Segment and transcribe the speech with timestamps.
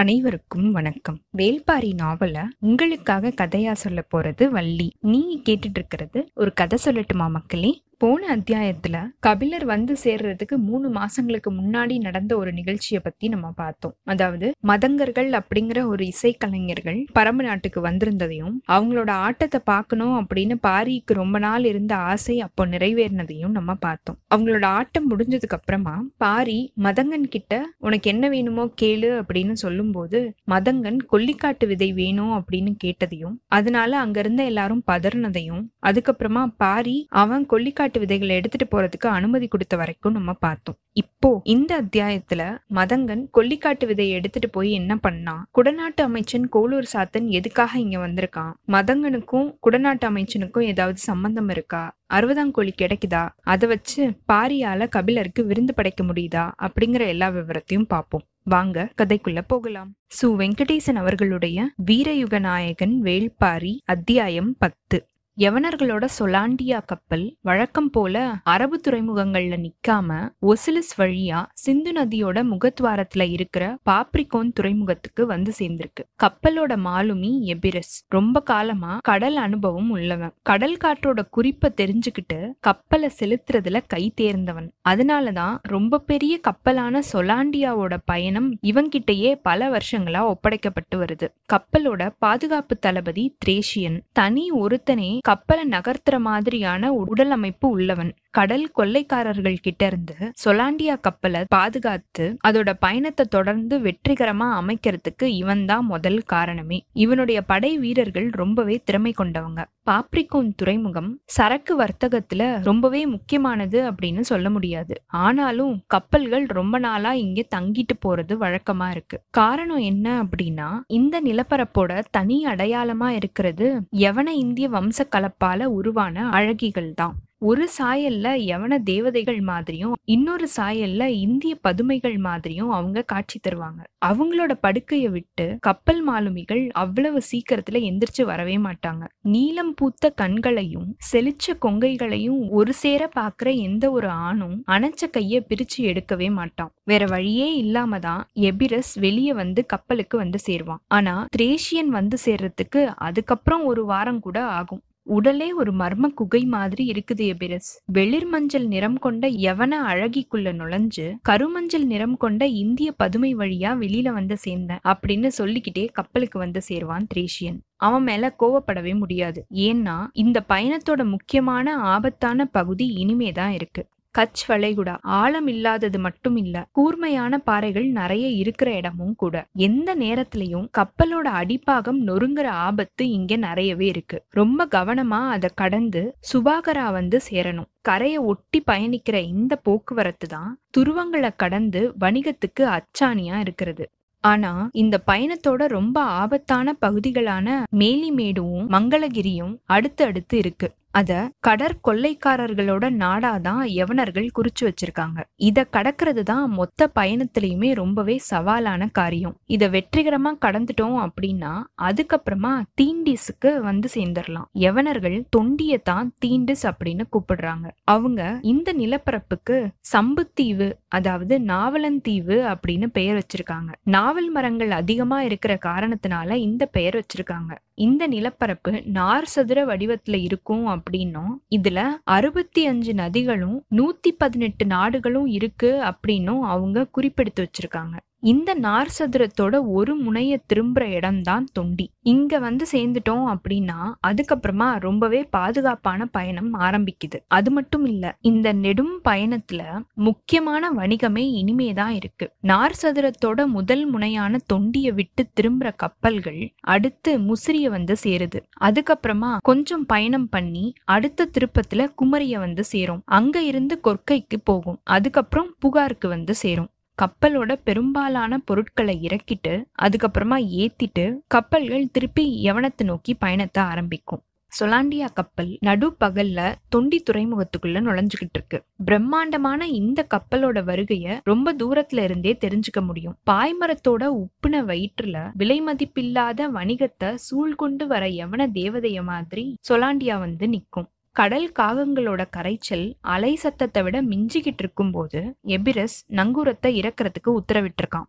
[0.00, 1.20] அனைவருக்கும் வணக்கம்.
[1.36, 4.96] வேல்பாரி நாவல உங்களுக்காக கதையா சொல்ல போறது வள்ளி.
[5.00, 7.82] நீங்க கேட்டுட்டு இருக்கிறது ஒரு கதை சொல்லட்டுமா மக்களே?
[8.00, 13.94] போன அத்தியாயத்துல கபிலர் வந்து சேர்றதுக்கு மூணு மாசங்களுக்கு முன்னாடி நடந்த ஒரு நிகழ்ச்சியை பத்தி நம்ம பார்த்தோம்.
[14.04, 21.64] அதாவது மதங்கர்கள் அப்படிங்கிற ஒரு இசைக்கலைஞர்கள் பரம்பு நாட்டுக்கு வந்திருந்ததையும் அவங்களோட ஆட்டத்தை பார்க்கணும் அப்படின்னு பாரிக்கு ரொம்ப நாள்
[21.64, 24.18] இருந்த ஆசை அப்போ நிறைவேறினதையும் நம்ம பார்த்தோம்.
[24.34, 30.18] அவங்களோட ஆட்டம் முடிஞ்சதுக்கு அப்புறமா பாரி மதங்கன் கிட்ட உனக்கு என்ன வேணுமோ கேளு அப்படின்னு சொல்லும்போது
[30.50, 37.88] மதங்கன் கொல்லிக்காட்டு விதை வேணும் அப்படின்னு கேட்டதையும் அதனால அங்க இருந்த எல்லாரும் பதறினதையும் அதுக்கப்புறமா பாரி அவன் கொல்லிக்காட்டு
[37.98, 40.76] விதைகளை எடுத்துட்டு போறதுக்கு அனுமதி கொடுத்த வரைக்கும் நம்ம பார்த்தோம்.
[40.92, 47.78] இப்போ இந்த அத்தியாயத்துல மதங்கன் கொல்லிக்காட்டு விதையை எடுத்துட்டு போய் என்ன பண்ணா குடநாட்டு அமைச்சன் கோளூர் சாத்தன் எதுக்காக
[47.78, 48.52] இங்க வந்திருக்கான்?
[48.68, 51.98] மதங்கனுக்கும் குடநாட்டு அமைச்சனுக்கும் ஏதாவது சம்பந்தம் இருக்கா?
[52.14, 53.28] அறுபதாம் கோழி கிடைக்குதா?
[53.40, 56.50] அதை வச்சு பாரியால கபிலருக்கு விருந்து படைக்க முடியுதா?
[56.58, 58.22] அப்படிங்கிற எல்லா விவரத்தையும் பார்ப்போம்.
[58.44, 59.94] வாங்க கதைக்குள்ள போகலாம்.
[60.22, 60.26] சு.
[60.26, 65.09] வெங்கடேசன் அவர்களுடைய வீரயுக நாயகன் வேள்பாரி அத்தியாயம் பத்து.
[65.40, 74.52] யவனர்களோட சொலாண்டியா கப்பல் வழக்கம் போல அரபு துறைமுகங்கள்ல நிக்காம ஒசிலிஸ் வழியா சிந்து நதியோட முகத்வாரத்துல இருக்கிற பாப்ரிகோன்
[74.52, 76.04] துறைமுகத்துக்கு வந்து சேர்ந்திருக்கு.
[76.22, 77.94] கப்பலோட மாலுமி எபிரஸ்.
[78.08, 80.32] ரொம்ப காலமா கடல் அனுபவம் உள்ளவன்.
[80.42, 84.72] கடல் காற்றோட குறிப்பை தெரிஞ்சுக்கிட்டு கப்பலை செலுத்துறதுல கை தேர்ந்தவன்.
[84.88, 91.28] அதனாலதான் ரொம்ப பெரிய கப்பலான சொலாண்டியாவோட பயணம் இவங்கிட்டயே பல வருஷங்களா ஒப்படைக்கப்பட்டு வருது.
[91.52, 94.00] கப்பலோட பாதுகாப்பு தளபதி திரேஷியன்.
[94.12, 98.14] தனி ஒருத்தனே கப்பலை நகர்த்துற மாதிரியான உடல் அமைப்பு உள்ளவன்.
[98.34, 106.20] கடல் கொள்ளைக்காரர்கள் கிட்ட இருந்து சொலாண்டியா கப்பலை பாதுகாத்து அதோட பயணத்தை தொடர்ந்து வெற்றிகரமா அமைக்கிறதுக்கு இவன் தான் முதல்
[106.22, 106.78] காரணமே.
[106.92, 109.60] இவனுடைய படை வீரர்கள் ரொம்பவே திறமை கொண்டவங்க.
[109.90, 114.94] பாப்ரிகோன் துறைமுகம் சரக்கு வர்த்தகத்துல ரொம்பவே முக்கியமானது அப்படின்னு சொல்ல முடியாது.
[115.06, 119.18] ஆனாலும் கப்பல்கள் ரொம்ப நாளா இங்க தங்கிட்டு போறது வழக்கமா இருக்கு.
[119.30, 123.68] காரணம் என்ன அப்படின்னா இந்த நிலப்பரப்போட தனி அடையாளமா இருக்கிறது
[123.98, 127.16] யவன இந்திய வம்ச கலப்பால உருவான அழகிகள் தான்.
[127.42, 133.80] ஒரு சாயல்ல யவன தேவதைகள் மாதிரியும் இன்னொரு சாயல்ல இந்திய பதுமைகள் மாதிரியும் அவங்க காட்சி தருவாங்க.
[134.06, 139.04] அவங்களோட படுக்கையை விட்டு கப்பல் மாலுமிகள் அவ்வளவு சீக்கிரத்துல எந்திரிச்சு வரவே மாட்டாங்க.
[139.22, 146.30] நீலம் பூத்த கண்களையும் செழிச்ச கொங்கைகளையும் ஒரு சேர பாக்குற எந்த ஒரு ஆணும் அணைச்ச கைய பிரிச்சு எடுக்கவே
[146.30, 146.72] மாட்டான்.
[146.84, 150.84] வேற வழியே இல்லாம தான் எபிரஸ் வெளியே வந்து கப்பலுக்கு வந்து சேருவான்.
[150.88, 154.84] ஆனா திரேஷியன் வந்து சேர்றதுக்கு அதுக்கப்புறம் ஒரு வாரம் கூட ஆகும்.
[155.10, 157.70] உடலே ஒரு மர்ம குகை மாதிரி இருக்குது எபிரஸ்.
[157.84, 164.36] வெளிர் மஞ்சள் நிறம் கொண்ட யவன அழகிக்குள்ள நுழைஞ்சு கருமஞ்சள் நிறம் கொண்ட இந்திய பதுமை வழியா வெளியில வந்து
[164.44, 167.58] சேர்ந்தேன் அப்படின்னு சொல்லிக்கிட்டே கப்பலுக்கு வந்து சேருவான் திரேஷியன்.
[167.76, 169.46] அவன் மேல கோவப்படவே முடியாது.
[169.54, 173.86] ஏன்னா இந்த பயணத்தோட முக்கியமான ஆபத்தான பகுதி இனிமேதான் இருக்கு.
[174.18, 179.34] கச் வளைகுடா ஆழம் இல்லாதது மட்டும் இல்ல கூர்மையான பாறைகள் நிறைய இருக்கிற இடமும் கூட.
[179.54, 184.24] எந்த நேரத்திலையும் கப்பலோட அடிப்பாகம் நொறுங்குற ஆபத்து இங்க நிறையவே இருக்கு.
[184.30, 187.70] ரொம்ப கவனமா அதை கடந்து சுபாகரா வந்து சேரணும்.
[187.82, 193.86] கரையை ஒட்டி பயணிக்கிற இந்த போக்குவரத்து தான் துருவங்களை கடந்து வணிகத்துக்கு அச்சாணியா இருக்கிறது.
[194.24, 197.46] ஆனா இந்த பயணத்தோட ரொம்ப ஆபத்தான பகுதிகளான
[197.78, 200.68] மேலிமேடுவும் மங்களகிரியும் அடுத்து அடுத்து இருக்கு.
[200.94, 201.12] அத
[201.46, 205.18] கடற்கொள்ளைக்காரர்களோட நாடாதான் யவனர்கள் குறிச்சு வச்சிருக்காங்க.
[205.36, 209.36] இத கடக்கிறது தான் மொத்த பயணத்திலயுமே ரொம்பவே சவாலான காரியம்.
[209.46, 211.52] இத வெற்றிகரமா கடந்துட்டோம் அப்படின்னா
[211.82, 217.66] அதுக்கப்புறமா தீண்டிஸுக்கு வந்து சேர்ந்துடலாம் யவனர்கள் தொண்டிய தான் தீண்டிஸ் அப்படின்னு கூப்பிடுறாங்க.
[217.84, 219.58] அவங்க இந்த நிலப்பரப்புக்கு
[219.92, 223.70] சம்புத்தீவு அதாவது நாவலந்தீவு அப்படின்னு பெயர் வச்சிருக்காங்க.
[223.84, 227.52] நாவல் மரங்கள் அதிகமா இருக்கிற காரணத்தினால இந்த பெயர் வச்சிருக்காங்க.
[227.74, 231.32] இந்த நிலப்பரப்பு நார் சதுர வடிவத்துல இருக்கும் அப்படின்னும்.
[231.50, 237.96] இதுல அறுபத்தி அஞ்சு நதிகளும் நூத்தி பதினெட்டு நாடுகளும் இருக்கு அப்படின்னும் அவங்க குறிப்பெடுத்து வச்சிருக்காங்க.
[238.22, 241.86] இந்த நார் சதுரத்தோட ஒரு முனைய திரும்புற இடம்தான் தொண்டி.
[242.02, 247.18] இங்க வந்து சேர்ந்துட்டோம் அப்படின்னா அதுக்கப்புறமா ரொம்பவே பாதுகாப்பான பயணம் ஆரம்பிக்குது.
[247.28, 252.30] அது மட்டும் இல்ல இந்த நெடும் பயணத்துல முக்கியமான வணிகமே இனிமேதான் இருக்கு.
[252.40, 258.40] நார் சதுரத்தோட முதல் முனையான தொண்டிய விட்டு திரும்புற கப்பல்கள் அடுத்து முசிறிய வந்து சேருது.
[258.60, 263.02] அதுக்கப்புறமா கொஞ்சம் பயணம் பண்ணி அடுத்த திருப்பத்துல குமரிய வந்து சேரும்.
[263.04, 264.80] அங்க இருந்து கொற்கைக்கு போகும்.
[264.84, 266.70] அதுக்கப்புறம் புகாருக்கு வந்து சேரும்.
[267.02, 269.52] கப்பலோட பெரும்பாலான பொருட்களை இறக்கிட்டு
[269.82, 274.22] அதுக்கப்புறமா ஏத்திட்டு கப்பல்கள் திருப்பி யவனத்தை நோக்கி பயணத்தை ஆரம்பிக்கும்.
[274.52, 276.38] சொலாண்டியா கப்பல் நடு பகல்ல
[276.74, 278.58] தொண்டி துறைமுகத்துக்குள்ள நுழைஞ்சுகிட்டு இருக்கு.
[278.84, 283.16] பிரம்மாண்டமான இந்த கப்பலோட வருகைய ரொம்ப தூரத்துல இருந்தே தெரிஞ்சுக்க முடியும்.
[283.30, 290.88] பாய்மரத்தோட உப்புன வயிற்றுல விலை மதிப்பில்லாத வணிகத்தை சூழ்கொண்டு வர யவன தேவதைய மாதிரி சொலாண்டியா வந்து நிக்கும்.
[291.20, 292.84] கடல் காகங்களோட கரைச்சல்
[293.14, 295.20] அலை சத்தத்தை விட மிஞ்சிக்கிட்டு இருக்கும்போது
[295.56, 298.08] எபிரஸ் நங்கூரத்தை இறக்குறதுக்கு உத்தரவிட்டிருக்கான்.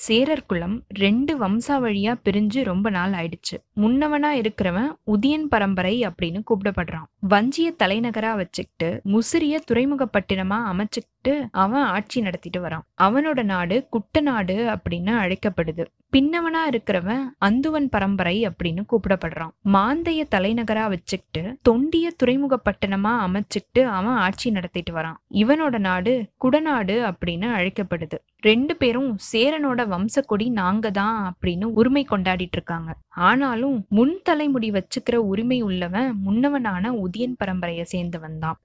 [0.00, 3.56] சேரர் குலம் ரெண்டு வம்சாவழியா பிரிஞ்சு ரொம்ப நாள் ஆயிடுச்சு.
[3.82, 7.08] முன்னவனா இருக்கிறவன் உதியன் பரம்பரை அப்படின்னு கூப்பிடப்படுறான்.
[7.32, 11.11] வஞ்சிய தலைநகரா வச்சுக்கிட்டு முசிறிய துறைமுகப்பட்டினமா அமைச்சுக்கிட்டு
[11.50, 12.84] அவன் ஆட்சி நடத்திட்டு வரான்.
[13.02, 15.84] அவனோட நாடு குட்ட நாடு அப்படின்னு அழைக்கப்படுது.
[16.12, 19.52] பின்னவனா இருக்கிறவன் அந்துவன் பரம்பரை அப்படின்னு கூப்பிடப்படுறான்.
[19.72, 25.14] மாந்தைய தலைநகரா வச்சுக்கிட்டு தொண்டிய துறைமுகப்பட்டணமா அமைச்சுக்கிட்டு அவன் ஆட்சி நடத்திட்டு வரான்.
[25.30, 28.18] இவனோட நாடு குடநாடு அப்படின்னு அழைக்கப்படுது.
[28.40, 32.94] ரெண்டு பேரும் சேரனோட வம்சக்கொடி நாங்க தான் அப்படின்னு உரிமை கொண்டாடிட்டு இருக்காங்க.
[33.08, 38.58] ஆனாலும் முன் தலைமுடி வச்சுக்கிற உரிமை உள்ளவன் முன்னவனான உதியன் பரம்பரையை சேர்ந்தவன் தான்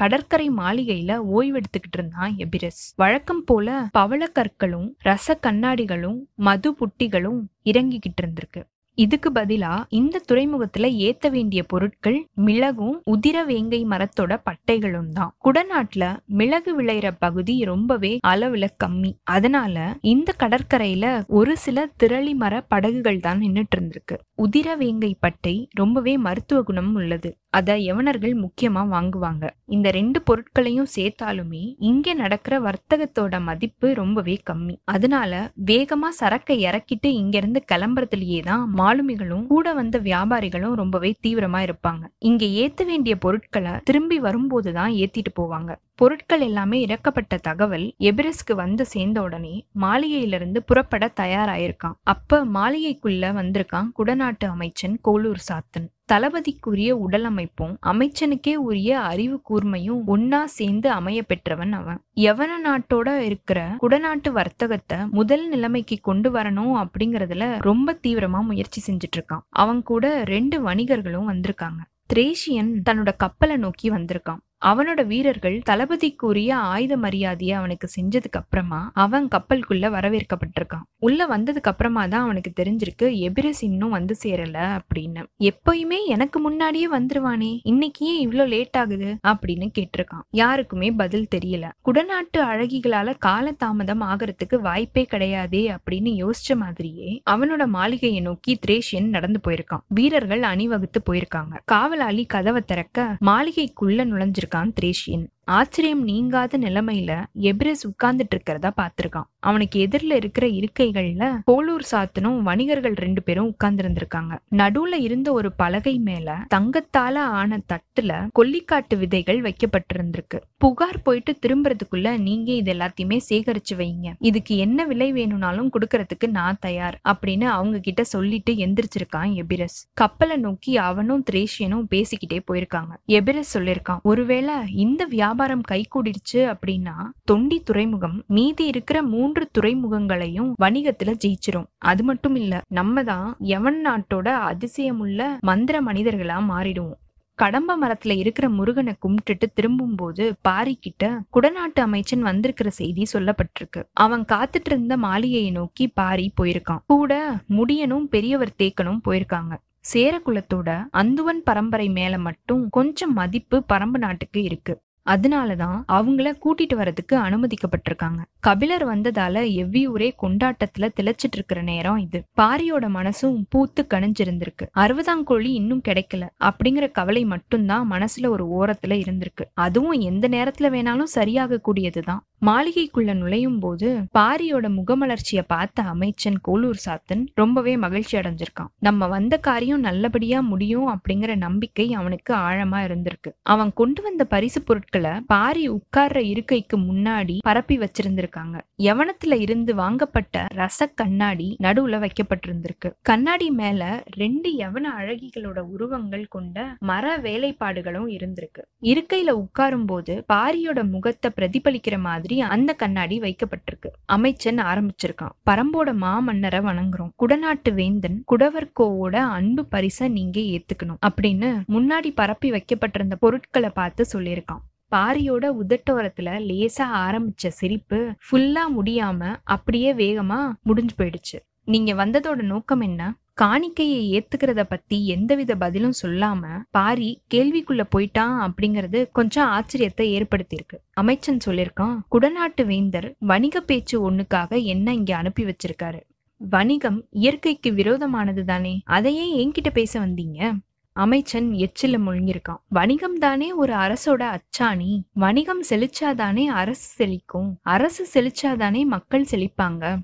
[0.00, 2.80] கடற்கரை மாளிகையில ஓய்வெடுத்துக்கிட்டு இருந்தான் எபிரஸ்.
[2.96, 8.62] வழக்கம் போல பவள கற்களும் ரச கண்ணாடிகளும் மது புட்டிகளும் இறங்கிக்கிட்டு இருந்திருக்கு.
[8.98, 15.32] இதுக்கு பதிலா இந்த துறைமுகத்துல ஏத்த வேண்டிய பொருட்கள் மிளகும் உதிர வேங்கை மரத்தோட பட்டைகளும் தான்.
[15.44, 19.12] குடநாட்டுல மிளகு விளையிற பகுதி ரொம்பவே அளவுல கம்மி.
[19.24, 24.16] அதனால இந்த கடற்கரையில ஒரு சில திரளி மர படகுகள் தான் நின்னுட்டு இருந்திருக்கு.
[24.36, 27.38] உதிர வேங்கை பட்டை ரொம்பவே மருத்துவ குணம் உள்ளது.
[27.48, 29.44] அத யவனர்கள் முக்கியமா வாங்குவாங்க.
[29.66, 34.76] இந்த ரெண்டு பொருட்களையும் சேர்த்தாலுமே இங்க நடக்கிற வர்த்தகத்தோட மதிப்பு ரொம்பவே கம்மி.
[34.84, 35.32] அதனால
[35.66, 42.02] வேகமா சரக்கை இறக்கிட்டு இங்க இருந்து கிளம்புறதுலயே தான் மாலுமிகளும் கூட வந்த வியாபாரிகளும் ரொம்பவே தீவிரமா இருப்பாங்க.
[42.30, 45.70] இங்க ஏத்த வேண்டிய பொருட்களை திரும்பி வரும்போதுதான் ஏத்திட்டு போவாங்க.
[45.94, 51.96] பொருட்கள் எல்லாமே இறக்கப்பட்ட தகவல் எபிரஸ்க்கு வந்து சேர்ந்த உடனே மாளிகையிலிருந்து புறப்பட தயாராயிருக்கான்.
[52.12, 55.88] அப்ப மாளிகைக்குள்ள வந்திருக்கான் குடநாட்டு அமைச்சன் கோலூர் சாத்தன்.
[56.12, 62.00] தளபதிக்குரிய உடல் அமைப்பும் அமைச்சனுக்கே உரிய அறிவு கூர்மையும் ஒன்னா சேர்ந்து அமைய பெற்றவன் அவன்.
[62.14, 69.44] யவன நாட்டோட இருக்கிற குடநாட்டு வர்த்தகத்தை முதல் நிலைமைக்கு கொண்டு வரணும் அப்படிங்கறதுல ரொம்ப தீவிரமா முயற்சி செஞ்சுட்டு இருக்கான்
[69.48, 71.80] அவன் கூட ரெண்டு வணிகர்களும் வந்திருக்காங்க.
[72.14, 74.40] திரேஷியன் தன்னோட கப்பலை நோக்கி வந்திருக்கான்.
[74.62, 80.84] அவனோட வீரர்கள் தளபதிக்குரிய ஆயுத மரியாதையை அவனுக்கு செஞ்சதுக்கு அப்புறமா அவன் கப்பலுக்குள்ள வரவேற்கப்பட்டிருக்கான்.
[80.98, 85.22] உள்ள வந்ததுக்கு அப்புறமா தான் அவனுக்கு தெரிஞ்சிருக்கு எபிரஸ் இன்னும் வந்து சேரல அப்படின்னு.
[85.42, 90.24] எப்பயுமே எனக்கு முன்னாடியே வந்துருவானே இன்னைக்கு ஏன் இவ்வளவு லேட் ஆகுது அப்படின்னு கேட்டிருக்கான்.
[90.30, 91.68] யாருக்குமே பதில் தெரியல.
[91.84, 99.84] குடநாட்டு அழகிகளால காலதாமதம் ஆகிறதுக்கு வாய்ப்பே கிடையாதே அப்படின்னு யோசிச்ச மாதிரியே அவனோட மாளிகையை நோக்கி திரேஷியன் நடந்து போயிருக்கான்.
[99.88, 101.54] வீரர்கள் அணிவகுத்து போயிருக்காங்க.
[101.64, 104.04] காவலாளி கதவை திறக்க மாளிகைக்குள்ள
[104.52, 107.12] நுழைஞ்சிருக்கான் திரேஷியன் ஆச்சரியம் நீங்காத நிலைமையில
[107.48, 109.28] எபிரஸ் உட்கார்ந்துட்டு இருக்கிறதா பார்த்திருக்கான்.
[109.38, 115.94] அவனுக்கு எதிரில் இருக்கிற இருக்கைகள்ல போலூர் சாத்தனும் வணிகர்கள் ரெண்டு பேரும் உட்கார்ந்து இருந்திருக்காங்க நடுவுல இருந்த ஒரு பலகை
[115.98, 120.38] மேல தங்கத்தால ஆன தட்டுல கொல்லிக்காட்டு விதைகள் வைக்கப்பட்டிருந்திருக்கு.
[120.58, 124.08] புகார் போயிட்டு திரும்புறதுக்குள்ள நீங்க இது எல்லாத்தையுமே சேகரிச்சு வைங்க.
[124.18, 129.78] இதுக்கு என்ன விலை வேணும்னாலும் கொடுக்கறதுக்கு நான் தயார் அப்படின்னு அவங்க கிட்ட சொல்லிட்டு எந்திரிச்சிருக்கான் எபிரஸ்.
[129.94, 132.92] கப்பலை நோக்கி அவனும் திரேஷியனும் பேசிக்கிட்டே போயிருக்காங்க.
[133.18, 134.54] எபிரஸ் சொல்லியிருக்கான் ஒருவேளை
[134.86, 136.94] இந்த வியாபாரம் வியாபாரம் கைகூடிடுச்சு அப்படின்னா
[137.30, 141.68] தொண்டி துறைமுகம் மீதி இருக்கிற மூன்று துறைமுகங்களையும் வணிகத்துல ஜெயிச்சிரும்.
[141.78, 146.98] அது மட்டும் இல்ல நம்ம தான் யவன் நாட்டோட அதிசயமுள்ள மந்திர மனிதர்களா மாறிடுவோம்.
[147.34, 151.04] கடம்ப மரத்துல இருக்கிற முருகனை கும்பிட்டுட்டு திரும்பும் போது பாரி கிட்ட
[151.36, 153.82] குடநாட்டு அமைச்சன் வந்திருக்கிற செய்தி சொல்லப்பட்டிருக்கு.
[154.04, 156.84] அவன் காத்துட்டு இருந்த மாளிகையை நோக்கி பாரி போயிருக்கான்.
[156.86, 157.22] கூட
[157.58, 159.54] முடியனும் பெரியவர் தேக்கனும் போயிருக்காங்க.
[159.92, 160.70] சேரகுலத்தோட
[161.00, 164.74] அந்துவன் பரம்பரை மேல மட்டும் கொஞ்சம் மதிப்பு பரம்பு நாட்டுக்கு இருக்கு.
[165.02, 168.20] அதனால தான் அவங்கள கூட்டிட்டு வரதுக்கு அனுமதிக்கப்பட்டிருக்காங்க.
[168.40, 172.22] கபிலர் வந்ததால எவ்வியூரே கொண்டாட்டத்துல திளைச்சிட்டு இருக்கிற நேரம் இது.
[172.40, 179.46] பாரியோட மனசும் பூத்து கணிஞ்சிருந்திருக்கு அறுபதாம் கோழி இன்னும் கிடைக்கல அப்படிங்கிற கவலை மட்டும்தான் மனசுல ஒரு ஓரத்துல இருந்திருக்கு.
[179.54, 183.88] அதுவும் எந்த நேரத்துல வேணாலும் சரியாக கூடியதுதான் மாளிகைக்குள்ள நுழையும் போது
[184.18, 188.70] பாரியோட முகமலர்ச்சியை பார்த்த அமைச்சன் கோலூர் சாத்தன் ரொம்பவே மகிழ்ச்சி அடைஞ்சிருக்கான்.
[188.78, 193.30] நம்ம வந்த காரியம் நல்லபடியா முடியும் அப்படிங்கிற நம்பிக்கை அவனுக்கு ஆழமா இருந்திருக்கு.
[193.42, 198.56] அவன் கொண்டு வந்த பரிசு பொருட்களை பாரி உட்கார்ற இருக்கைக்கு முன்னாடி பரப்பி வச்சிருந்திருக்காங்க.
[198.78, 202.88] யவனத்துல இருந்து வாங்கப்பட்ட ரச கண்ணாடி நடுவுல வைக்கப்பட்டிருந்திருக்கு.
[203.02, 208.62] கண்ணாடி மேல ரெண்டு யவன அழகிகளோட உருவங்கள் கொண்ட மர வேலைப்பாடுகளும் இருந்திருக்கு.
[208.82, 213.92] இருக்கையில உட்காரும் போது பாரியோட முகத்தை பிரதிபலிக்கிற மாதிரி அந்த கண்ணாடி வைக்கப்பட்டிருக்கு.
[214.06, 215.36] அமைச்சன் ஆரம்பிச்சிருக்கான்.
[215.50, 217.14] பரம்போட மாமன்னரை வணங்குறோம்.
[217.22, 224.64] குடநாட்டு வேந்தன் குடவர்கோவோட அன்பு பரிசை நீங்க ஏத்துக்கணும் அப்படின்னு முன்னாடி பரப்பி வைக்கப்பட்டிருந்த பொருட்களை பார்த்து சொல்லியிருக்கான்.
[224.94, 231.38] பாரியோட உதட்டோரத்துல லேசா ஆரம்பிச்ச சிரிப்பு ஃபுல்லா முடியாம அப்படியே வேகமா முடிஞ்சு போயிடுச்சு.
[231.64, 233.02] நீங்க வந்ததோட நோக்கம் என்ன?
[233.40, 240.78] காணிக்கையை ஏத்துக்கிறத பத்தி எந்தவித பதிலும் சொல்லாம பாரி கேள்விக்குள்ள போயிட்டான் அப்படிங்கறது கொஞ்சம் ஆச்சரியத்தை ஏற்படுத்தியிருக்கு.
[240.90, 246.00] அமைச்சன் சொல்லியிருக்கான் குடநாட்டு வேந்தர் வணிக பேச்சு ஒண்ணுக்காக என்ன இங்க அனுப்பி வச்சிருக்காரு?
[246.36, 250.52] வணிகம் இயற்கைக்கு விரோதமானது தானே அதையே என்கிட்ட பேச வந்தீங்க.
[250.92, 255.00] அமைச்சன் எச்சில முழுங்கிருக்கான் வணிகம் தானே ஒரு அரசோட அச்சாணி.
[255.12, 257.54] வணிகம் செழிச்சாதானே அரசு செழிக்கும்.
[257.62, 260.02] அரசு செழிச்சாதானே மக்கள் செழிப்பாங்க.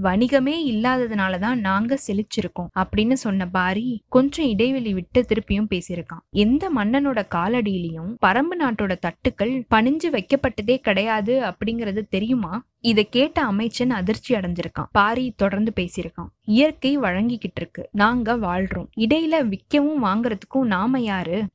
[0.00, 6.22] வணிகமே இல்லாததுனால தான் நாங்க செழிச்சிருக்கோம் அப்படின்னு சொன்ன பாரி கொஞ்சம் இடைவெளி விட்டு திருப்பியும் பேசியிருக்கான்.
[6.30, 12.64] எந்த மன்னனோட காலடியிலையும் பரம்பு நாட்டோட தட்டுக்கள் பணிஞ்சு வைக்கப்பட்டதே கிடையாது அப்படிங்கறது தெரியுமா?
[12.80, 14.90] இதை கேட்ட அமைச்சன் அதிர்ச்சி அடைஞ்சிருக்கான்.
[14.92, 16.30] பாரி தொடர்ந்து பேசியிருக்கான்.
[16.40, 17.88] இயற்கை வழங்கிக்கிட்டு இருக்கு.
[17.92, 18.86] நாங்க வாழ்றோம்.
[18.96, 21.46] இடையில விற்கவும் வாங்குறதுக்கும் நாம யாரு?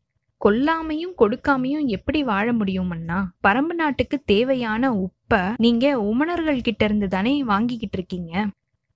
[0.45, 7.97] கொல்லாமையும் கொடுக்காமையும் எப்படி வாழ முடியும்னா பரம்பு நாட்டுக்கு தேவையான உப்ப நீங்க உமணர்கள் கிட்ட இருந்து தானே வாங்கிக்கிட்டு
[7.97, 8.45] இருக்கீங்க.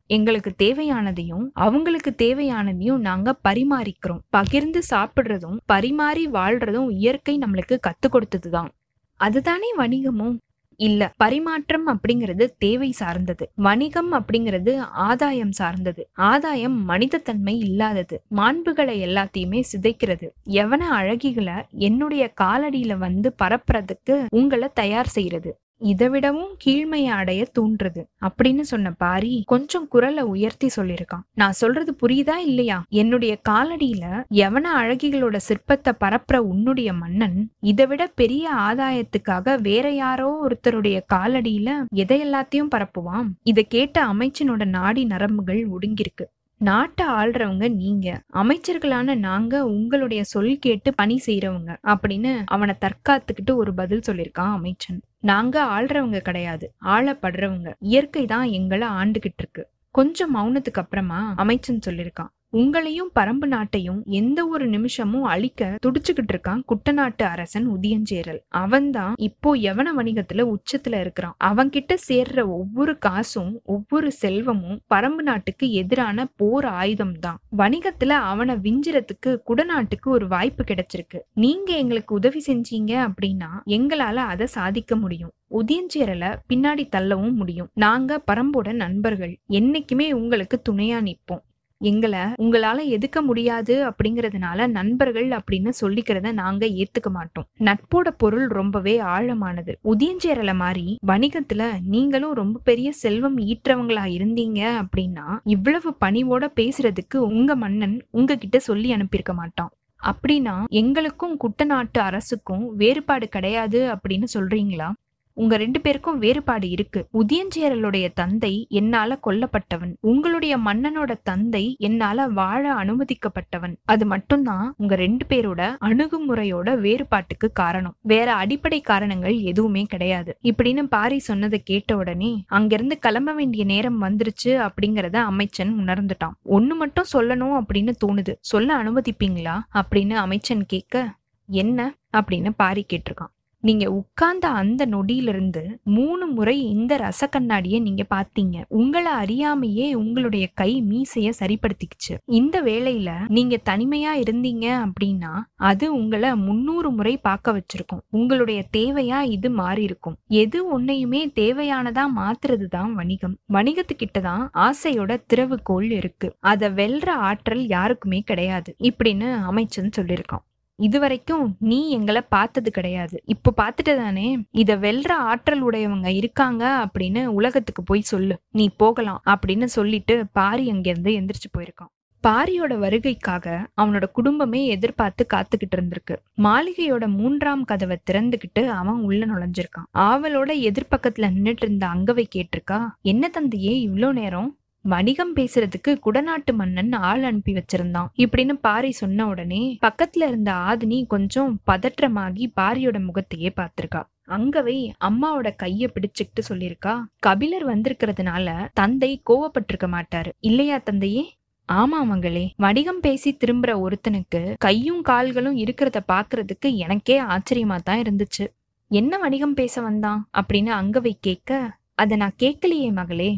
[0.09, 4.21] எங்களுக்கு தேவையானதையும் அவங்களுக்கு தேவையானதையும் நாங்க பரிமாறிக்கிறோம்.
[4.29, 8.69] பகிர்ந்து சாப்பிடுறதும் பரிமாறி வாழ்றதும் இயற்கை நம்மளுக்கு கத்து கொடுத்ததுதான்.
[9.15, 10.37] அதுதானே வணிகமும்?
[10.81, 11.01] இல்ல.
[11.17, 13.45] பரிமாற்றம் அப்படிங்கிறது தேவை சார்ந்தது.
[13.57, 14.73] வணிகம் அப்படிங்கிறது
[15.07, 16.03] ஆதாயம் சார்ந்தது.
[16.27, 18.17] ஆதாயம் மனிதத்தன்மை இல்லாதது.
[18.35, 20.27] மாண்புகளை எல்லாத்தையுமே சிதைக்கிறது.
[20.55, 28.91] எவன அழகிகளை என்னுடைய காலடியில வந்து பரப்புறதுக்கு உங்களை தயார் செய்யறது இதைவிடவும் கீழ்மையை அடைய தூண்டுறது அப்படின்னு சொன்ன
[28.91, 31.25] பாரி கொஞ்சம் குரலை உயர்த்தி சொல்லியிருக்கான்.
[31.33, 32.83] நான் சொல்றது புரியுதா இல்லையா?
[32.89, 40.99] என்னுடைய காலடியில எவன அழகிகளோட சிற்பத்தை பரப்புற உன்னுடைய மன்னன் இதை விட பெரிய ஆதாயத்துக்காக வேற யாரோ ஒருத்தருடைய
[41.13, 43.29] காலடியில எதை எல்லாத்தையும் பரப்புவான்.
[43.43, 46.25] இதை கேட்ட அமைச்சனோட நாடி நரம்புகள் ஒடுங்கிருக்கு
[46.67, 54.03] நாட்டை ஆள்றவங்க நீங்க அமைச்சர்களான நாங்க உங்களுடைய சொல் கேட்டு பணி செய்யறவங்க அப்படின்னு அவனை தற்காத்துக்கிட்டு ஒரு பதில்
[54.07, 54.99] சொல்லியிருக்கான் அமைச்சன்.
[55.21, 57.71] நாங்க ஆள்றவங்க கிடையாது ஆளப்படுறவங்க.
[57.79, 59.63] இயற்கை தான் எங்களை ஆண்டுகிட்டு இருக்கு.
[59.91, 62.31] கொஞ்சம் மௌனத்துக்கு அப்புறமா அமைச்சன் சொல்லியிருக்கான்.
[62.57, 68.39] உங்களையும் பரம்பு நாட்டையும் எந்த ஒரு நிமிஷமும் அழிக்க துடிச்சுக்கிட்டு இருக்கான் குட்டநாட்டு அரசன் உதியஞ்சேரல்.
[68.47, 71.35] அவன்தான் இப்போ யவன வணிகத்துல உச்சத்துல இருக்கிறான்.
[71.43, 79.37] அவன்கிட்ட சேர்ற ஒவ்வொரு காசும் ஒவ்வொரு செல்வமும் பரம்பு நாட்டுக்கு எதிரான போர் ஆயுதம் தான் வணிகத்துல அவனை விஞ்சுறதுக்கு
[79.47, 81.19] குடநாட்டுக்கு ஒரு வாய்ப்பு கிடைச்சிருக்கு.
[81.33, 85.31] நீங்க எங்களுக்கு உதவி செஞ்சீங்க அப்படின்னா எங்களால அதை சாதிக்க முடியும்.
[85.51, 87.69] உதியஞ்சேரலை பின்னாடி தள்ளவும் முடியும்.
[87.73, 89.39] நாங்க பரம்போட நண்பர்கள்.
[89.49, 91.41] என்னைக்குமே உங்களுக்கு துணையா நிற்போம்.
[91.81, 97.47] எங்களை உங்களால எதுக்க முடியாது அப்படிங்கறதுனால நண்பர்கள் அப்படின்னு சொல்லிக்கிறத நாங்க ஏத்துக்க மாட்டோம்.
[97.59, 99.75] நட்போட பொருள் ரொம்பவே ஆழமானது.
[99.83, 108.07] உதியஞ்சேரல மாதிரி வணிகத்துல நீங்களும் ரொம்ப பெரிய செல்வம் ஈற்றவங்களா இருந்தீங்க அப்படின்னா இவ்வளவு பணிவோட பேசுறதுக்கு உங்க மன்னன்
[108.11, 109.71] உங்ககிட்ட சொல்லி அனுப்பியிருக்க மாட்டான்.
[110.01, 114.91] அப்படின்னா எங்களுக்கும் குட்டநாட்டு அரசுக்கும் வேறுபாடு கிடையாது அப்படின்னு சொல்றீங்களா?
[115.33, 117.07] உங்க ரெண்டு பேருக்கும் வேறுபாடு இருக்கு.
[117.13, 119.95] உதியஞ்சேரலுடைய தந்தை என்னால கொல்லப்பட்டவன்.
[119.99, 123.75] உங்களுடைய மன்னனோட தந்தை என்னால வாழ அனுமதிக்கப்பட்டவன்.
[123.85, 127.95] அது மட்டும்தான் உங்க ரெண்டு பேரோட அணுகுமுறையோட வேறுபாட்டுக்கு காரணம்.
[128.01, 130.37] வேற அடிப்படை காரணங்கள் எதுவுமே கிடையாது.
[130.43, 136.33] இப்படின்னு பாரி சொன்னதை கேட்ட உடனே அங்கிருந்து கிளம்ப வேண்டிய நேரம் வந்துருச்சு அப்படிங்கறத அமைச்சன் உணர்ந்துட்டான்.
[136.49, 138.35] ஒண்ணு மட்டும் சொல்லணும் அப்படின்னு தோணுது.
[138.39, 139.59] சொல்ல அனுமதிப்பீங்களா?
[139.73, 141.15] அப்படின்னு அமைச்சன் கேட்க
[141.47, 141.97] என்ன?
[142.17, 143.40] அப்படின்னு பாரி கேட்டிருக்கான்.
[143.63, 150.71] நீங்க உட்கார்ந்த அந்த நொடியிலிருந்து மூணு முறை இந்த ரச கண்ணாடியை நீங்க பாத்தீங்க உங்களை அறியாமையே உங்களுடைய கை
[150.89, 152.13] மீசைய சரிப்படுத்திக்கிச்சு.
[152.39, 158.03] இந்த வேளையில நீங்க தனிமையா இருந்தீங்க அப்படின்னா அது உங்களை முன்னூறு முறை பார்க்க வச்சிருக்கும்.
[158.09, 163.35] உங்களுடைய தேவையா இது மாறி இருக்கும் எது ஒன்னையுமே தேவையானதா மாத்துறது தான் வணிகம்.
[163.53, 166.29] வணிகத்துக்கிட்ட தான் ஆசையோட திறவுகோள் இருக்கு.
[166.39, 168.75] அதை வெல்ற ஆற்றல் யாருக்குமே கிடையாது.
[168.83, 170.45] இப்படின்னு அமைச்சன் சொல்லியிருக்கான்.
[170.87, 173.17] இதுவரைக்கும் நீ எங்களை பார்த்தது கிடையாது.
[173.33, 174.27] இப்ப பார்த்துட்டு தானே
[174.63, 178.37] இத வெல்ற ஆற்றல் உடையவங்க இருக்காங்க அப்படின்னு உலகத்துக்கு போய் சொல்லு.
[178.51, 181.91] நீ போகலாம் அப்படின்னு சொல்லிட்டு பாரி அங்கிருந்து எந்திரிச்சு போயிருக்கான்.
[182.23, 183.45] பாரியோட வருகைக்காக
[183.81, 186.15] அவனோட குடும்பமே எதிர்பார்த்து காத்துக்கிட்டு இருந்திருக்கு.
[186.43, 189.87] மாளிகையோட மூன்றாம் கதவை திறந்துகிட்டு அவன் உள்ள நுழைஞ்சிருக்கான்.
[190.07, 192.79] ஆவலோட எதிர்பக்கத்துல நின்னுட்டு இருந்த அங்கவை கேட்டிருக்கா
[193.11, 194.49] என்ன தந்தையே இவ்வளோ நேரம்
[194.85, 198.07] வணிகம் பேசுறதுக்கு குடநாட்டு மன்னன் ஆள் அனுப்பி வச்சிருந்தான்.
[198.17, 204.01] இப்படின்னு பாரி சொன்ன உடனே பக்கத்துல இருந்த ஆதினி கொஞ்சம் பதற்றமாகி பாரியோட முகத்தையே பார்த்திருக்கா.
[204.27, 210.31] அங்கவை அம்மாவோட கைய பிடிச்சுக்கிட்டு சொல்லியிருக்கா கபிலர் வந்திருக்கிறதுனால தந்தை கோவப்பட்டிருக்க மாட்டாரு.
[210.39, 211.23] இல்லையா தந்தையே?
[211.69, 218.47] ஆமா மங்களே வணிகம் பேசி திரும்புற ஒருத்தனுக்கு கையும் கால்களும் இருக்கிறத பாக்குறதுக்கு எனக்கே ஆச்சரியமா தான் இருந்துச்சு.
[218.91, 220.29] என்ன வணிகம் பேச வந்தான்?
[220.37, 221.51] அப்படின்னு அங்கவை கேட்க
[221.95, 223.31] அத நான் கேட்கலையே மகளே.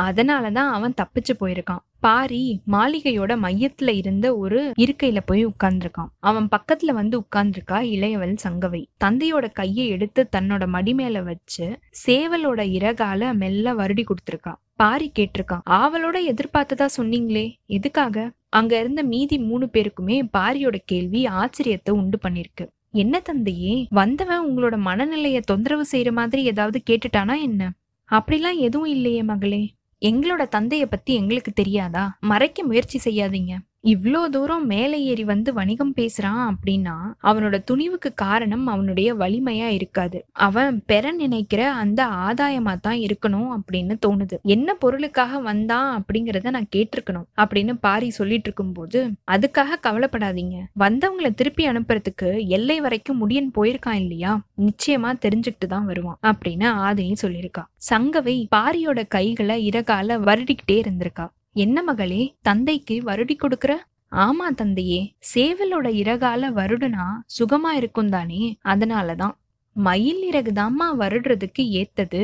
[0.00, 1.82] அதனாலதான் அவன் தப்பிச்சு போயிருக்கான்.
[2.00, 6.10] பாரி மாளிகையோட மையத்துல இருந்த ஒரு இருக்கையில போய் உட்கார்ந்துருக்கான்.
[6.20, 8.82] அவன் பக்கத்துல வந்து உட்கார்ந்துருக்கா இளையவள் சங்கவை.
[9.04, 11.66] தந்தையோட கையை எடுத்து தன்னோட மடி மேல வச்சு
[12.06, 18.16] சேவலோட இறகால மெல்ல வருடி கொடுத்துருக்கான் பாரி கேட்டிருக்கான் ஆவலோட எதிர்பார்த்ததா சொன்னீங்களே எதுக்காக?
[18.48, 22.64] அங்க இருந்த மீதி மூணு பேருக்குமே பாரியோட கேள்வி ஆச்சரியத்தை உண்டு பண்ணிருக்கு.
[22.94, 27.62] என்ன தந்தையே வந்தவன் உங்களோட மனநிலைய தொந்தரவு செய்யற மாதிரி ஏதாவது கேட்டுட்டானா என்ன?
[28.08, 29.60] அப்படிலாம் எதுவும் இல்லையே மகளே
[30.04, 32.16] எங்களோட தந்தைய பத்தி எங்களுக்கு தெரியாதா?
[32.20, 33.52] மறைக்க முயற்சி செய்யாதீங்க.
[33.84, 40.18] இவ்வளோ தூரம் மேலே ஏறி வந்து வணிகம் பேசுறான் அப்படின்னா அவனோட துணிவுக்கு காரணம் அவனுடைய வலிமையா இருக்காது.
[40.32, 44.38] அவன் பெற நினைக்கிற அந்த ஆதாயமா தான் இருக்கணும் அப்படின்னு தோணுது.
[44.42, 50.58] என்ன பொருளுக்காக வந்தான் அப்படிங்கிறத நான் கேட்டிருக்கணும் அப்படின்னு பாரி சொல்லிட்டு இருக்கும்போது அதுக்காக கவலைப்படாதீங்க.
[50.78, 54.34] வந்தவங்களை திருப்பி அனுப்புறதுக்கு எல்லை வரைக்கும் முடியன் போயிருக்கான் இல்லையா?
[54.58, 57.64] நிச்சயமா தெரிஞ்சுக்கிட்டு தான் வருவான் அப்படின்னு ஆதினி சொல்லியிருக்கா.
[57.90, 61.26] சங்கவை பாரியோட கைகளை இறகால வருடிக்கிட்டே இருந்திருக்கா.
[61.56, 63.72] என்ன மகளே தந்தைக்கு வருடி கொடுக்கற?
[64.12, 67.04] ஆமா தந்தையே சேவலோட இறகால வருடுனா
[67.38, 69.34] சுகமா இருக்கும் தானே அதனாலதான்.
[69.76, 72.22] மயில் இறகு தாம்மா வருடுறதுக்கு ஏத்தது.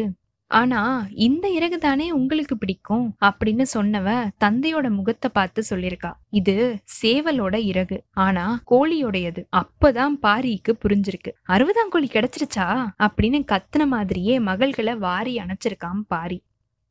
[0.50, 4.08] ஆனா இந்த இறகு தானே உங்களுக்கு பிடிக்கும் அப்படின்னு சொன்னவ
[4.44, 6.56] தந்தையோட முகத்தை பார்த்து சொல்லிருக்கா இது
[7.02, 9.42] சேவலோட இறகு ஆனா கோழியோடையது.
[9.56, 11.32] அப்பதான் பாரிக்கு புரிஞ்சிருக்கு.
[11.48, 12.68] அறுபதாம் கோழி கிடைச்சிருச்சா?
[12.98, 16.42] அப்படின்னு கத்துன மாதிரியே மகள்களை வாரி அணைச்சிருக்கான் பாரி.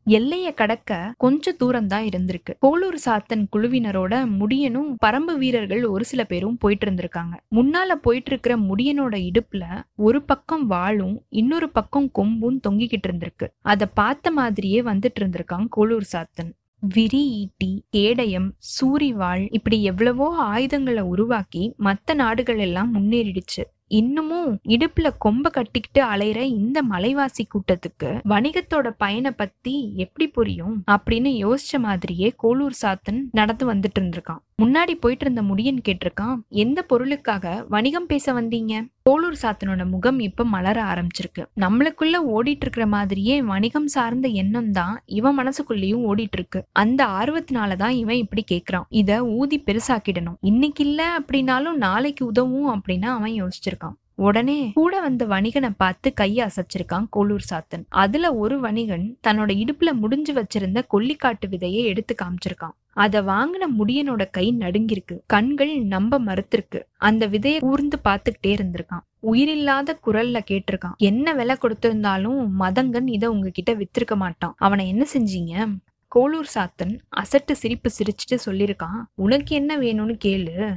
[0.07, 2.53] எல்லையை கடக்க கொஞ்ச தூரம் தான் இருந்திருக்கு.
[2.65, 9.15] கோளூர் சாத்தன் குழுவினரோட முடியனும் பரம்பு வீரர்கள் ஒரு சில பேரும் போயிட்டு இருந்திருக்காங்க முன்னால போயிட்டு இருக்கிற முடியனோட
[9.29, 9.63] இடுப்புல
[10.07, 13.49] ஒரு பக்கம் வாளும் இன்னொரு பக்கம் கொம்பும் தொங்கிக்கிட்டு இருந்திருக்கு.
[13.61, 16.51] அதை பார்த்த மாதிரியே வந்துட்டு இருந்திருக்காங்க கோளூர் சாத்தன்.
[16.93, 23.63] விரி ஈட்டி கேடயம் சூரிவாள் இப்படி எவ்வளவோ ஆயுதங்களை உருவாக்கி மற்ற நாடுகள் எல்லாம் முன்னேறிடுச்சு.
[23.87, 31.79] இன்னமும் இடுப்புல கொம்ப கட்டிக்கிட்டு அலையிற இந்த மலைவாசி கூட்டத்துக்கு வணிகத்தோட பயனை பத்தி எப்படி புரியும் அப்படின்னு யோசிச்ச
[31.79, 34.43] மாதிரியே கோளூர் சாத்தன் நடந்து வந்துட்டு இருந்திருக்கான்.
[34.63, 38.87] முன்னாடி போயிட்டு இருந்த முடியன் கேட்டிருக்கான் எந்த பொருளுக்காக வணிகம் பேச வந்தீங்க?
[39.09, 41.45] கோலூர் சாத்தனோட முகம் இப்ப மலர ஆரம்பிச்சிருக்கு.
[41.61, 46.65] நம்மளுக்குள்ள ஓடிட்டு இருக்கிற மாதிரியே வணிகம் சார்ந்த எண்ணம் தான் இவன் மனசுக்குள்ளேயும் ஓடிட்டு இருக்கு.
[46.71, 48.81] அந்த ஆர்வத்தினாலதான் இவன் இப்படி கேக்குறான்.
[48.89, 50.35] இத ஊதி பெருசாக்கிடணும்.
[50.41, 53.74] இன்னைக்கு இல்ல அப்படின்னாலும் நாளைக்கு உதவும் அப்படின்னு அவன் யோசிச்சிருக்கான்.
[54.15, 57.83] உடனே கூட வந்த வணிகனை பார்த்து கையை அசைச்சிருக்கான் கோளூர் சாத்தன்.
[57.89, 62.75] அதுல ஒரு வணிகன் தன்னோட இடுப்புல முடிஞ்சு வச்சிருந்த கொல்லிக்காட்டு விதையை எடுத்து காமிச்சிருக்கான்.
[62.93, 65.19] அத வாங்கின முடியனோட கை நடுங்கிருக்கு.
[65.25, 66.79] கண்கள் நம்ப மறுத்திருக்கு.
[66.97, 69.03] அந்த விதையை கூர்ந்து பார்த்துக்கிட்டே இருந்திருக்கான்.
[69.19, 70.95] உயிரில்லாத குரல்ல கேட்டிருக்கான்.
[70.97, 74.55] என்ன விலை கொடுத்திருந்தாலும் மதங்கன் இத உங்ககிட்ட வித்திருக்க மாட்டான்.
[74.57, 75.77] அவனை என்ன செஞ்சீங்க?
[76.15, 79.01] கோளூர் சாத்தன் அசட்டு சிரிப்பு சிரிச்சுட்டு சொல்லியிருக்கான்.
[79.15, 80.75] உனக்கு என்ன வேணும்னு கேளு.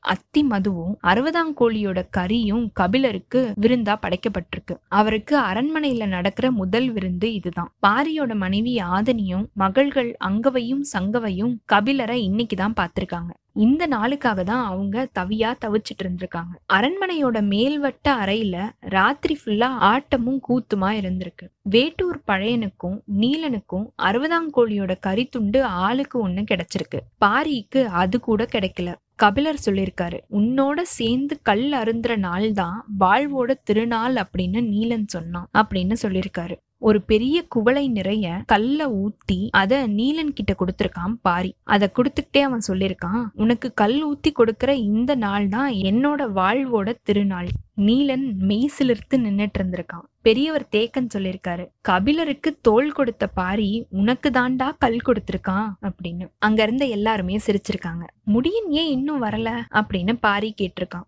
[0.00, 4.76] அத்தி மதுவும் அறுபதாம் கோழியோட கறியும் கபிலருக்கு விருந்தா படைக்கப்பட்டிருக்கு.
[4.88, 7.72] அவருக்கு அரண்மனையில நடக்கிற முதல் விருந்து இதுதான்.
[7.86, 13.30] பாரியோட மனைவி ஆதனியும் மகள்கள் அங்கவையும் சங்கவையும் கபிலரை இன்னைக்குதான் பார்த்திருக்காங்க.
[13.52, 16.54] இந்த நாளுக்காக தான் அவங்க தவியா தவிச்சிட்டு இருந்திருக்காங்க.
[16.72, 21.48] அரண்மனையோட மேல்வட்ட அறையில ராத்திரி ஃபுல்லா ஆட்டமும் கூத்துமா இருந்திருக்கு.
[21.62, 26.98] வேட்டூர் பழையனுக்கும் நீலனுக்கும் அறுபதாம் கோழியோட கறித்துண்டு ஆளுக்கு ஒண்ணு கிடைச்சிருக்கு.
[27.24, 28.94] பாரிக்கு அது கூட கிடைக்கல.
[29.18, 36.56] கபிலர் சொல்லியிருக்காரு உன்னோட சேர்ந்து கல் அருந்துற நாள் தான் வாழ்வோட திருநாள் அப்படின்னு நீலன் சொன்னான் அப்படின்னு சொல்லியிருக்காரு.
[36.80, 41.54] ஒரு பெரிய குவளை நிறைய கல்ல ஊத்தி அத நீலன் கிட்ட கொடுத்திருக்கான் பாரி.
[41.64, 47.48] அத கொடுத்துக்கிட்டே அவன் சொல்லியிருக்கான் உனக்கு கல் ஊத்தி கொடுக்கற இந்த நாள் தான் என்னோட வாழ்வோட திருநாள்.
[47.76, 50.06] நீலன் மெய்சிலிர்த்து நின்னுட்டு இருந்திருக்கான்.
[50.22, 56.26] பெரியவர் தேக்கன் சொல்லியிருக்காரு கபிலருக்கு தோல் கொடுத்த பாரி உனக்கு தாண்டா கல் கொடுத்திருக்கான் அப்படின்னு.
[56.38, 58.04] அங்க இருந்த எல்லாருமே சிரிச்சிருக்காங்க.
[58.26, 59.50] முடியன் ஏன் இன்னும் வரல?
[59.70, 61.06] அப்படின்னு பாரி கேட்டிருக்கான்.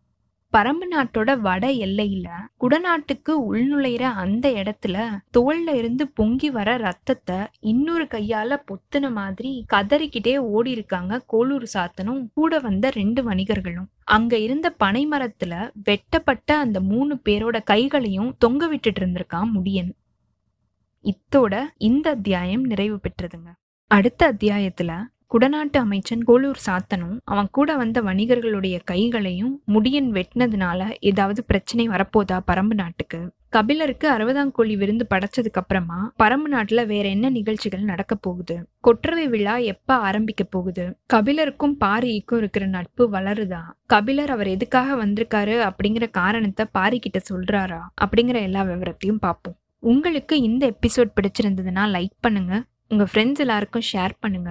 [0.57, 2.29] பரம்பு நாட்டோட வட எல்லையில
[2.61, 5.09] குடநாட்டுக்கு உள்நுழையிற அந்த இடத்துல
[5.39, 12.59] தோல்ல இருந்து பொங்கி வர ரத்தத்தை இன்னொரு கையால பொத்துன மாதிரி கதறிக்கிட்டே ஓடி இருக்காங்க கோளூர் சாத்தனும் கூட
[12.59, 13.87] வந்த ரெண்டு வணிகர்களும்.
[14.05, 19.93] அங்க இருந்த பனை மரத்துல வெட்டப்பட்ட அந்த மூணு பேரோட கைகளையும் தொங்க விட்டுட்டு இருந்திருக்கான் முடியன்.
[21.03, 23.53] இத்தோட இந்த அத்தியாயம் நிறைவு பெற்றதுங்க.
[23.87, 31.89] அடுத்த அத்தியாயத்துல குடநாட்டு அமைச்சன் கோளூர் சாத்தனும் அவன் கூட வந்த வணிகர்களுடைய கைகளையும் முடியன் வெட்டினதுனால ஏதாவது பிரச்சனை
[31.89, 33.21] வரப்போதா பரம்பு நாட்டுக்கு?
[33.49, 38.57] கபிலருக்கு அறுபதாம் கோழி விருந்து படைச்சதுக்கு அப்புறமா பரம்பு நாட்டுல வேற என்ன நிகழ்ச்சிகள் நடக்க போகுது?
[38.81, 40.99] கொற்றவை விழா எப்ப ஆரம்பிக்க போகுது?
[41.15, 43.63] கபிலருக்கும் பாரிக்கும் இருக்கிற நட்பு வளருதா?
[43.87, 47.81] கபிலர் அவர் எதுக்காக வந்திருக்காரு அப்படிங்கிற காரணத்தை பாரி கிட்ட சொல்றாரா?
[48.05, 49.57] அப்படிங்கிற எல்லா விவரத்தையும் பார்ப்போம்.
[49.79, 52.63] உங்களுக்கு இந்த எபிசோட் பிடிச்சிருந்ததுன்னா லைக் பண்ணுங்க.
[52.89, 54.51] உங்க ஃப்ரெண்ட்ஸ் எல்லாருக்கும் ஷேர் பண்ணுங்க.